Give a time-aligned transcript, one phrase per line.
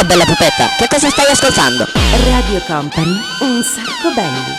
[0.00, 1.84] Ciao bella pupetta, che cosa stai ascoltando?
[2.24, 4.56] Radio Company, un sacco belli.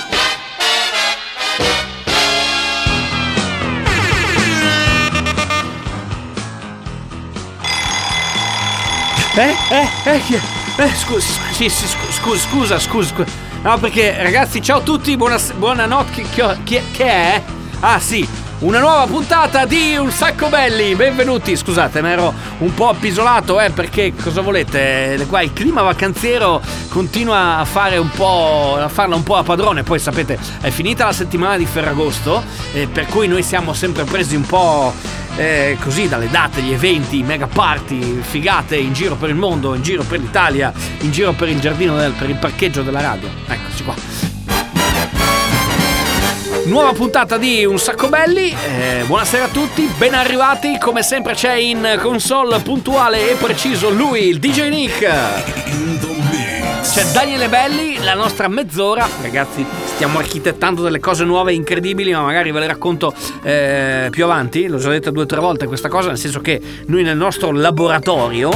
[9.33, 9.55] Eh?
[9.71, 9.89] Eh?
[10.03, 10.41] Eh?
[10.83, 13.25] eh scusa, sì, sì, scusa, scusa, scusa.
[13.63, 16.21] No, perché ragazzi, ciao a tutti, buona, buonanotte.
[16.21, 17.43] Che, che, che è?
[17.79, 18.29] Ah, sì,
[18.61, 20.95] una nuova puntata di Un Sacco Belli.
[20.95, 21.55] Benvenuti.
[21.55, 25.25] Scusate, mi ero un po' appisolato, eh, perché cosa volete?
[25.27, 28.77] Qua il clima vacanziero continua a fare un po'.
[28.79, 29.83] a farla un po' a padrone.
[29.83, 34.35] Poi sapete, è finita la settimana di Ferragosto, eh, per cui noi siamo sempre presi
[34.35, 34.93] un po'.
[35.37, 39.81] Eh, così dalle date, gli eventi, mega party, figate in giro per il mondo, in
[39.81, 43.29] giro per l'Italia, in giro per il giardino, del, per il parcheggio della radio.
[43.47, 44.30] Eccoci qua.
[46.71, 51.55] Nuova puntata di Un Sacco Belli, eh, buonasera a tutti, ben arrivati, come sempre c'è
[51.55, 54.99] in console puntuale e preciso lui, il DJ Nick.
[56.81, 62.53] C'è Daniele Belli, la nostra mezz'ora, ragazzi stiamo architettando delle cose nuove incredibili ma magari
[62.53, 66.07] ve le racconto eh, più avanti, l'ho già detto due o tre volte questa cosa,
[66.07, 68.49] nel senso che noi nel nostro laboratorio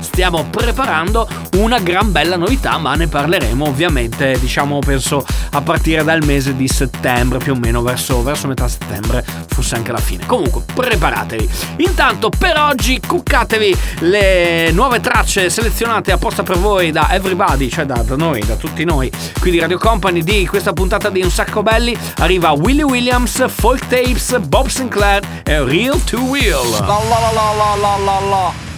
[0.00, 6.24] stiamo preparando una gran bella novità, ma ne parleremo ovviamente, diciamo, penso a partire dal
[6.24, 10.26] mese di settembre, più o meno verso, verso metà settembre, forse anche la fine.
[10.26, 11.48] Comunque, preparatevi.
[11.78, 18.02] Intanto, per oggi, cuccatevi le nuove tracce selezionate apposta per voi da Everybody, cioè da,
[18.02, 19.10] da noi, da tutti noi,
[19.40, 21.96] qui di Radio Company, di questa puntata di Un Sacco Belli.
[22.18, 26.68] Arriva Willie Williams, Folk Tapes, Bob Sinclair e Real to Real.
[26.70, 28.18] La la la la la la la.
[28.28, 28.68] La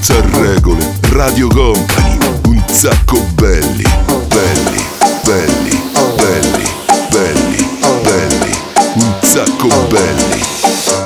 [0.00, 0.96] senza regole.
[1.10, 3.82] Radio Company, un sacco belli,
[4.28, 4.86] belli,
[5.24, 5.82] belli,
[6.14, 6.70] belli,
[7.10, 8.58] belli, belli,
[8.94, 10.42] un sacco belli.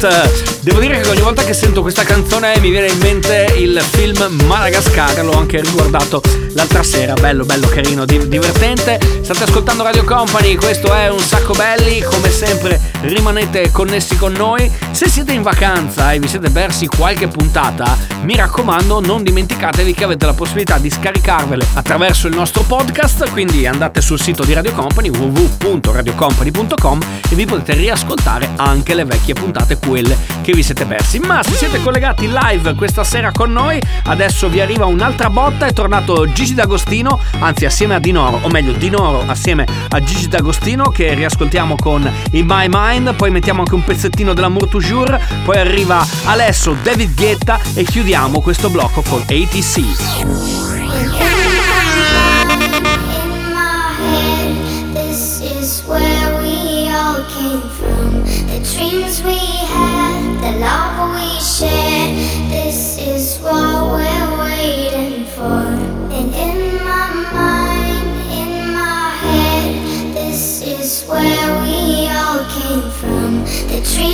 [0.00, 0.58] Cute.
[0.62, 4.16] Devo dire che ogni volta che sento questa canzone mi viene in mente il film
[4.46, 6.22] Madagascar, l'ho anche riguardato
[6.54, 8.98] l'altra sera, bello bello carino, divertente.
[9.22, 14.70] State ascoltando Radio Company, questo è un sacco belli, come sempre rimanete connessi con noi.
[14.90, 20.04] Se siete in vacanza e vi siete persi qualche puntata, mi raccomando non dimenticatevi che
[20.04, 24.72] avete la possibilità di scaricarvele attraverso il nostro podcast, quindi andate sul sito di Radio
[24.72, 31.18] Company www.radiocompany.com e vi potete riascoltare anche le vecchie puntate, quelle che vi siete persi.
[31.18, 35.72] Ma se siete collegati live questa sera con noi, adesso vi arriva un'altra botta, è
[35.72, 41.14] tornato Gigi D'Agostino, anzi assieme a Dinoro, o meglio Dinoro assieme a Gigi D'Agostino che
[41.14, 46.04] riascoltiamo con i My My Mind, poi mettiamo anche un pezzettino dell'Amour Toujours, poi arriva
[46.24, 51.39] Alesso, David Guetta e chiudiamo questo blocco con ATC.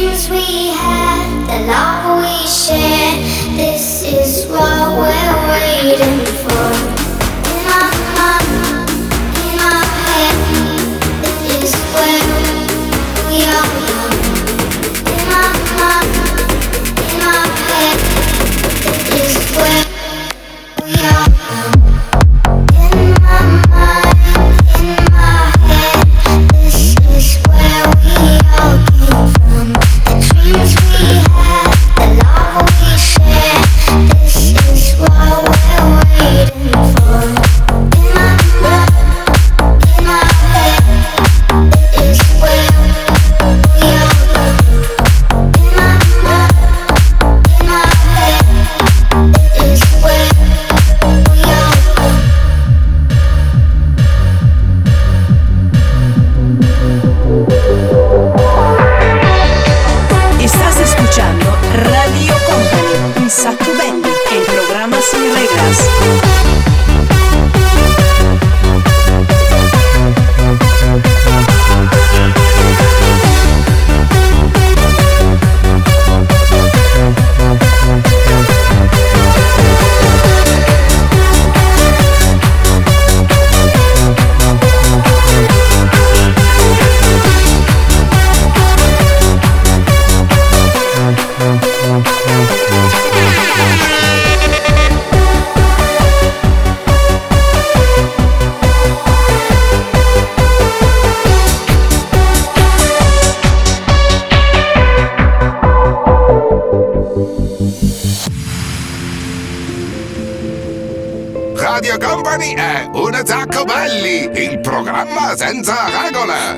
[0.06, 3.24] dreams we had, the love we shared.
[3.56, 6.75] This is what we're waiting for.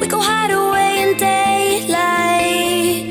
[0.00, 3.08] We go hide away in daylight.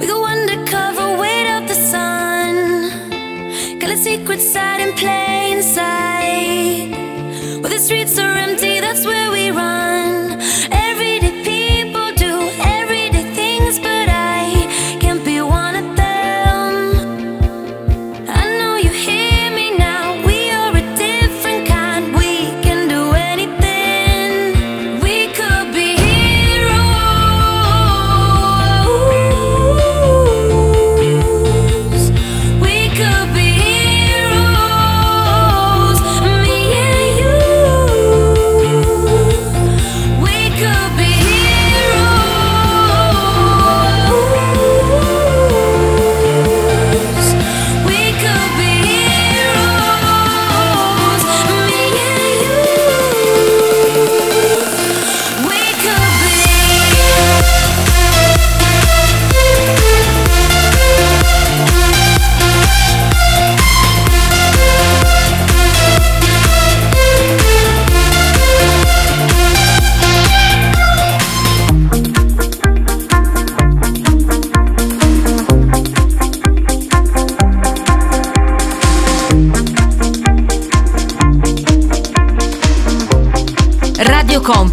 [0.00, 3.78] We go undercover, wait up the sun.
[3.78, 6.90] Got a secret side in plain sight.
[7.62, 10.40] Where the streets are empty, that's where we run.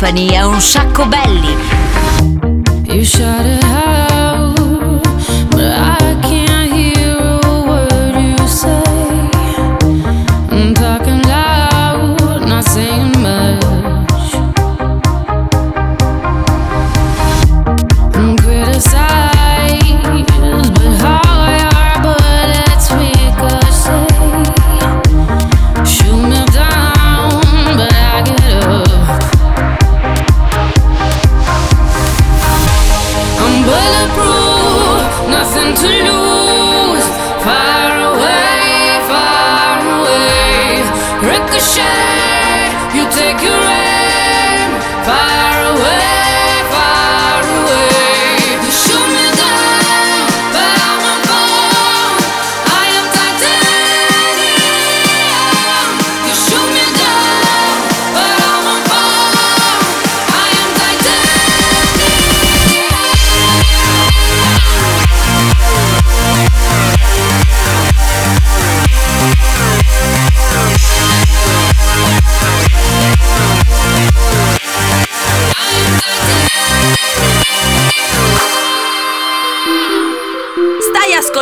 [0.06, 1.56] Company è un sacco belli.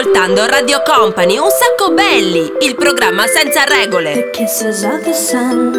[0.03, 4.11] Ascoltando Radio Company, un sacco belli, il programma senza regole.
[4.11, 5.71] The kisses of the sun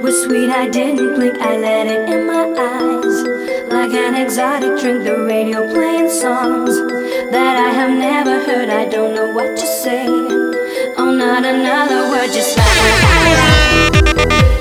[0.00, 0.48] were sweet.
[0.48, 1.36] I didn't blink.
[1.38, 3.24] I let it in my eyes.
[3.68, 6.80] Like an exotic drink, the radio playing songs
[7.30, 8.70] that I have never heard.
[8.70, 10.06] I don't know what to say.
[10.96, 12.64] Oh, not another word, just la.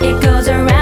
[0.02, 0.77] It goes around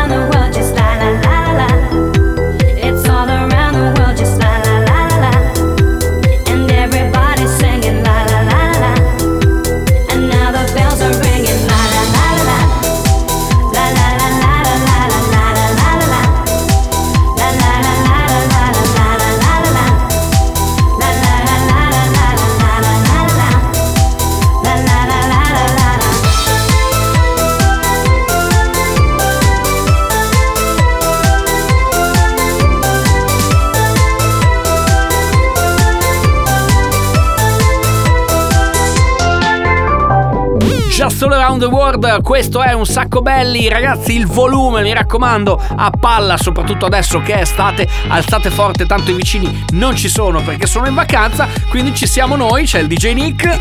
[41.08, 45.62] Just All Around the World, questo è un sacco belli, ragazzi, il volume, mi raccomando,
[45.76, 50.42] a palla, soprattutto adesso che è estate, alzate forte, tanto i vicini non ci sono
[50.42, 53.60] perché sono in vacanza, quindi ci siamo noi, c'è il DJ Nick.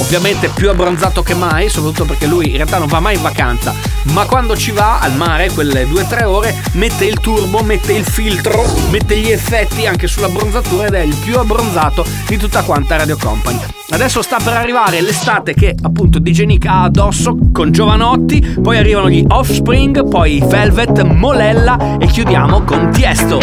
[0.00, 3.74] Ovviamente più abbronzato che mai, soprattutto perché lui in realtà non va mai in vacanza,
[4.04, 8.64] ma quando ci va al mare, quelle 2-3 ore, mette il turbo, mette il filtro,
[8.88, 13.60] mette gli effetti anche sull'abbronzatura ed è il più abbronzato di tutta quanta Radio Company.
[13.90, 19.10] Adesso sta per arrivare l'estate che appunto DJ Nick ha addosso con Giovanotti, poi arrivano
[19.10, 23.40] gli Offspring, poi Velvet, Molella e chiudiamo con Tiesto.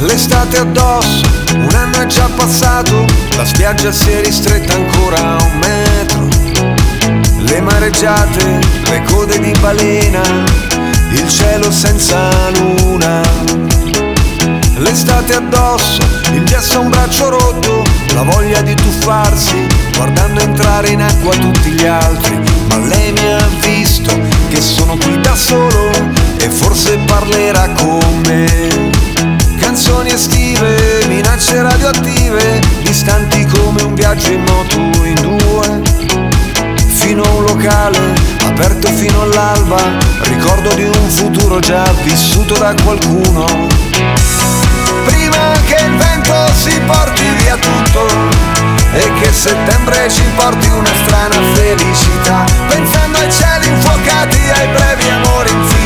[0.00, 3.04] L'estate addosso, un anno è già passato,
[3.36, 6.28] la spiaggia si è ristretta ancora a un metro.
[7.38, 10.20] Le mareggiate, le code di balena,
[11.12, 13.65] il cielo senza luna.
[14.78, 16.02] L'estate addosso,
[16.32, 19.66] il gesso a un braccio rotto, la voglia di tuffarsi,
[19.96, 22.38] guardando entrare in acqua tutti gli altri.
[22.68, 24.12] Ma lei mi ha visto
[24.48, 25.90] che sono qui da solo
[26.36, 28.90] e forse parlerà con me.
[29.58, 35.82] Canzoni estive, minacce radioattive, distanti come un viaggio in moto in due.
[36.86, 38.14] Fino a un locale,
[38.44, 39.82] aperto fino all'alba,
[40.24, 44.55] ricordo di un futuro già vissuto da qualcuno.
[45.04, 48.06] Prima che il vento si porti via tutto
[48.92, 55.50] e che settembre ci porti una strana felicità, pensando ai cieli infuocati, ai brevi amori
[55.50, 55.85] infiniti,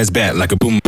[0.00, 0.79] Ass back like a boom,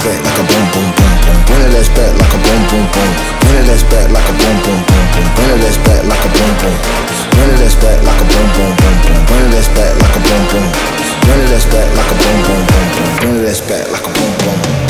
[0.00, 1.36] Bring it ass back like a boom boom boom boom.
[1.44, 3.10] Bring it ass back like a boom boom boom.
[3.44, 5.28] Bring it ass back like a boom boom boom boom.
[5.36, 6.76] Bring it ass back like a boom boom.
[7.36, 9.20] Bring it ass back like a boom boom boom boom.
[9.28, 10.66] Bring it ass back like a boom boom.
[11.20, 13.08] Bring it ass back like a boom boom boom boom.
[13.20, 14.80] Bring it ass back like a boom boom.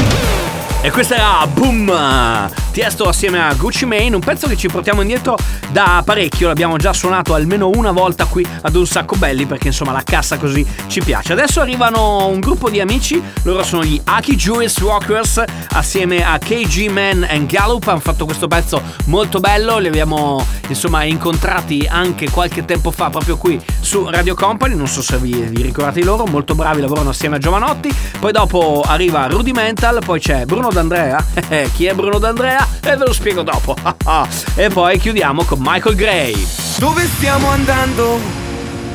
[0.82, 2.50] E questa era Boom!
[2.72, 5.36] Tiesto assieme a Gucci Mane, un pezzo che ci portiamo indietro
[5.70, 9.92] da parecchio, l'abbiamo già suonato almeno una volta qui ad un sacco belli perché insomma
[9.92, 11.32] la cassa così ci piace.
[11.32, 16.88] Adesso arrivano un gruppo di amici, loro sono gli Aki Jewish Rockers assieme a KG
[16.88, 22.64] Man and Gallup, hanno fatto questo pezzo molto bello, li abbiamo insomma incontrati anche qualche
[22.64, 26.54] tempo fa proprio qui su Radio Company, non so se vi, vi ricordate loro, molto
[26.54, 31.24] bravi, lavorano assieme a Giovanotti, poi dopo arriva Rudimental, poi c'è Bruno D'Andrea,
[31.72, 32.66] chi è Bruno D'Andrea?
[32.80, 33.76] E ve lo spiego dopo,
[34.56, 36.46] e poi chiudiamo con Michael Gray.
[36.78, 38.18] Dove stiamo andando?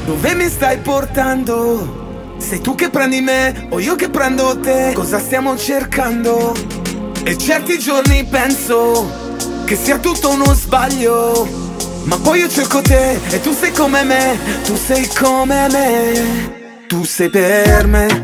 [0.03, 2.33] Dove mi stai portando?
[2.37, 4.91] Sei tu che prendi me o io che prendo te?
[4.95, 6.55] Cosa stiamo cercando?
[7.23, 9.07] E certi giorni penso
[9.65, 11.47] che sia tutto uno sbaglio.
[12.05, 16.85] Ma poi io cerco te e tu sei come me, tu sei come me.
[16.87, 18.21] Tu sei per me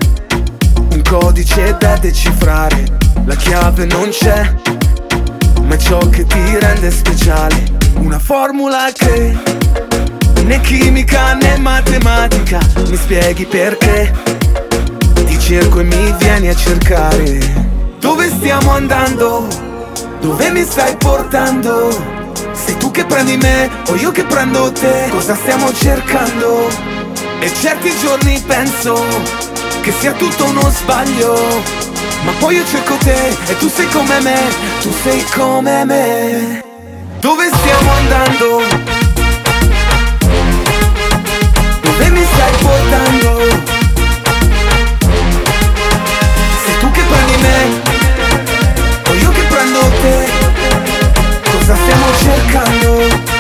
[0.90, 2.86] un codice da decifrare.
[3.24, 4.52] La chiave non c'è,
[5.62, 7.81] ma è ciò che ti rende speciale.
[8.02, 9.38] Una formula che
[10.44, 12.60] né chimica né matematica.
[12.88, 14.12] Mi spieghi perché?
[15.24, 17.40] Ti cerco e mi vieni a cercare.
[18.00, 19.48] Dove stiamo andando?
[20.20, 21.90] Dove mi stai portando?
[22.52, 25.08] Sei tu che prendi me o io che prendo te?
[25.12, 26.70] Cosa stiamo cercando?
[27.40, 29.00] E certi giorni penso
[29.82, 31.36] che sia tutto uno sbaglio.
[32.24, 34.40] Ma poi io cerco te e tu sei come me,
[34.82, 36.71] tu sei come me.
[37.22, 38.64] Dove stiamo andando?
[41.82, 43.40] Dove mi stai portando?
[46.66, 47.82] Sei tu che prendi me
[49.08, 50.30] o io che prendo te?
[51.52, 53.31] Cosa stiamo cercando?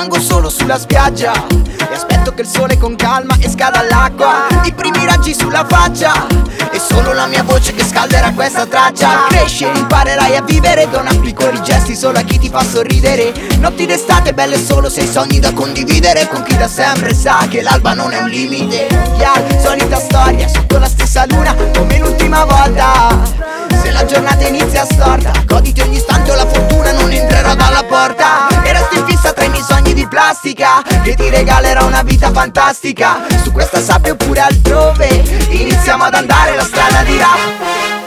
[0.00, 1.30] Rimango solo sulla spiaggia.
[1.76, 4.46] E aspetto che il sole con calma esca dall'acqua.
[4.64, 6.26] I primi raggi sulla faccia.
[6.72, 9.26] E solo la mia voce che scalderà questa traccia.
[9.28, 10.88] Cresci e imparerai a vivere.
[10.88, 13.34] Dona piccoli gesti solo a chi ti fa sorridere.
[13.58, 16.26] Notti d'estate belle solo se hai sogni da condividere.
[16.28, 18.88] Con chi da sempre sa che l'alba non è un limite.
[19.18, 25.32] Yeah, solita storia sotto la stessa luna Come l'ultima volta se la giornata inizia storta
[25.46, 28.48] Goditi ogni istante o la fortuna non entrerà dalla porta.
[28.62, 33.26] E resti fissa tra i miei sogni di plastica Che ti regalerà una vita fantastica.
[33.42, 35.06] Su questa sabbia oppure altrove
[35.50, 37.99] Iniziamo ad andare la strada di rap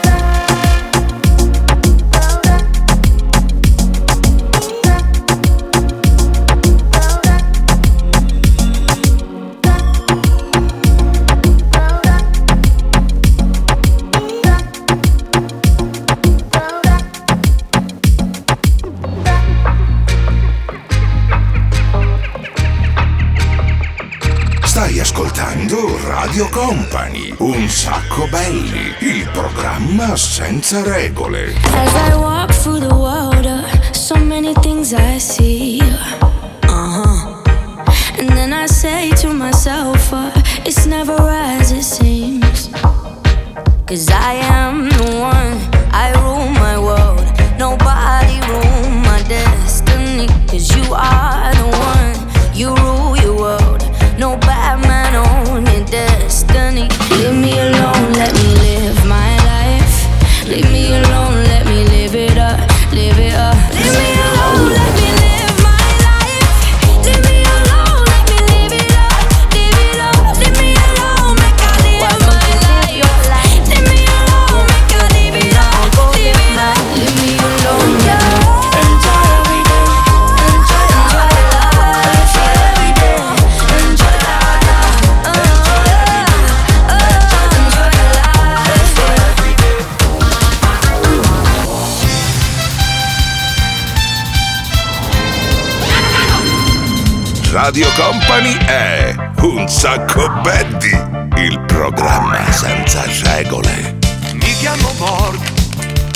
[26.34, 31.54] Radio Company, un sacco belli, il programma senza regole.
[31.72, 35.80] As I walk through the water, so many things I see.
[35.80, 37.42] Uh huh.
[38.18, 40.32] And then I say to myself, uh,
[40.64, 42.68] it's never as it seems.
[43.86, 45.56] Cause I am the one,
[45.92, 47.22] I rule my world.
[47.56, 50.26] Nobody rule my destiny.
[50.48, 52.16] Cause you are the one,
[52.52, 52.74] you
[97.64, 100.90] Radio Company è un sacco belli,
[101.38, 103.96] il programma senza regole.
[104.34, 105.40] Mi chiamo Borg,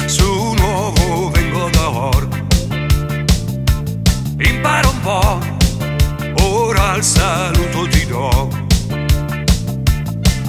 [0.04, 2.44] su nuovo vengo da Org.
[4.40, 5.38] Impara un po',
[6.44, 8.48] ora il saluto ti do.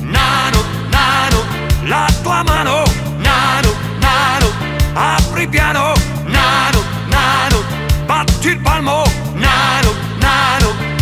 [0.01, 1.43] Nano, nano,
[1.85, 2.83] la tua mano,
[3.19, 4.51] nano, nano,
[4.95, 5.93] apri piano,
[6.25, 7.63] nano, nano,
[8.05, 9.03] batti il palmo,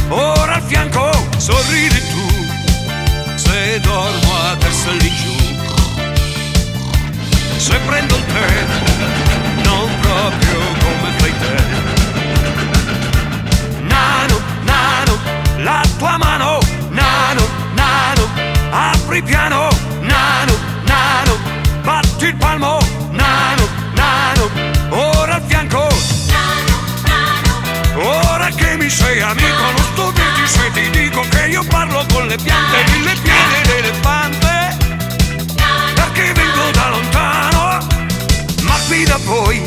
[0.09, 5.35] ora al fianco, sorridi tu, se dormo a testa lì giù.
[7.57, 8.65] Se prendo il tè,
[9.63, 10.76] non proprio
[32.43, 34.77] piante, mille piedi d'elefante
[35.93, 37.87] perché vengo da lontano,
[38.63, 39.61] ma qui da voi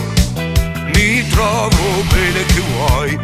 [0.94, 3.18] mi trovo bene che vuoi.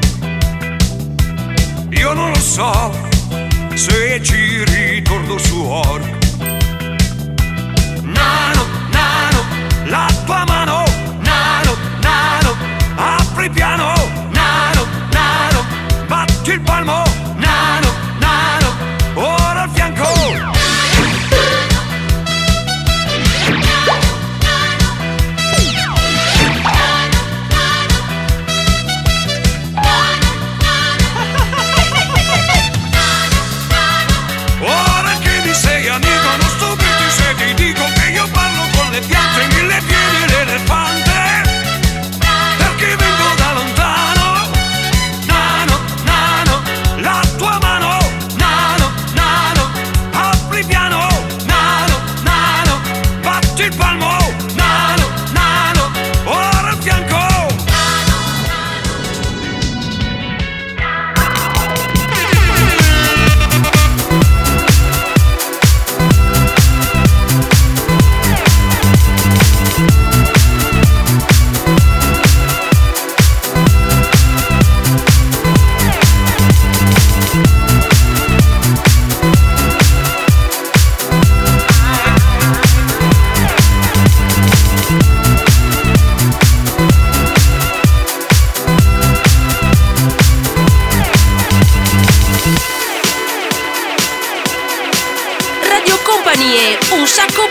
[1.90, 2.92] Io non lo so
[3.74, 6.14] se ci ritorno su Orc.
[8.02, 9.44] Nano, nano,
[9.84, 10.84] la tua mano,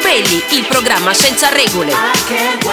[0.01, 1.91] belli, il programma senza regole.
[2.27, 2.63] can't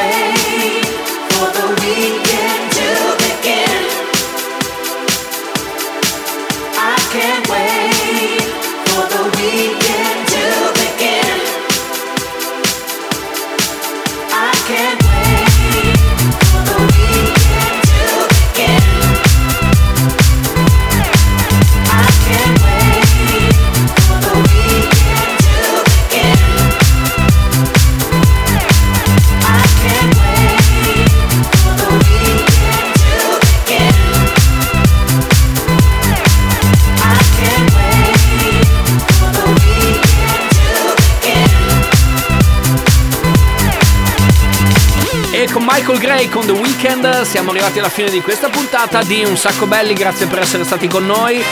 [45.74, 49.66] Michael Gray con The Weeknd siamo arrivati alla fine di questa puntata di Un sacco
[49.66, 51.42] belli, grazie per essere stati con noi.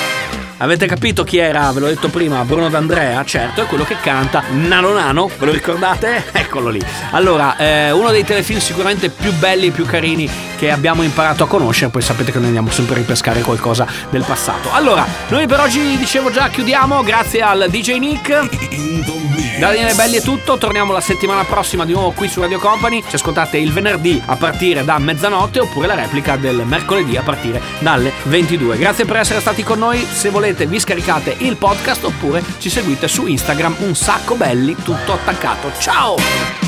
[0.63, 1.73] Avete capito chi era?
[1.73, 5.53] Ve l'ho detto prima, Bruno D'Andrea, certo, è quello che canta Nano Nano, ve lo
[5.53, 6.25] ricordate?
[6.33, 6.79] Eccolo lì.
[7.13, 11.47] Allora, eh, uno dei telefilm sicuramente più belli e più carini che abbiamo imparato a
[11.47, 14.71] conoscere, poi sapete che noi andiamo sempre a ripescare qualcosa del passato.
[14.71, 19.49] Allora, noi per oggi, dicevo già, chiudiamo, grazie al DJ Nick.
[19.61, 23.03] Da Daniele Belli è tutto, torniamo la settimana prossima di nuovo qui su Radio Company.
[23.07, 27.61] Ci ascoltate il venerdì a partire da mezzanotte oppure la replica del mercoledì a partire
[27.79, 28.79] dalle 22.
[28.79, 30.03] Grazie per essere stati con noi.
[30.11, 35.13] Se volete vi scaricate il podcast oppure ci seguite su Instagram un sacco belli tutto
[35.13, 35.71] attaccato.
[35.79, 36.60] Ciao!